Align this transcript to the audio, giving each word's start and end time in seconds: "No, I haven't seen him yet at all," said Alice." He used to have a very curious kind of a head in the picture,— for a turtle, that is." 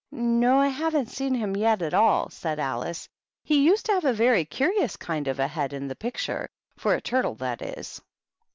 "No, 0.41 0.57
I 0.57 0.69
haven't 0.69 1.09
seen 1.11 1.35
him 1.35 1.55
yet 1.55 1.83
at 1.83 1.93
all," 1.93 2.27
said 2.31 2.57
Alice." 2.59 3.07
He 3.43 3.63
used 3.63 3.85
to 3.85 3.91
have 3.91 4.03
a 4.03 4.13
very 4.13 4.45
curious 4.45 4.97
kind 4.97 5.27
of 5.27 5.37
a 5.37 5.47
head 5.47 5.73
in 5.73 5.87
the 5.87 5.95
picture,— 5.95 6.49
for 6.79 6.95
a 6.95 7.01
turtle, 7.01 7.35
that 7.35 7.61
is." 7.61 8.01